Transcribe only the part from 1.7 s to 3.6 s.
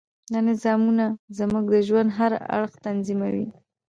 د ژوند هر اړخ تنظیموي.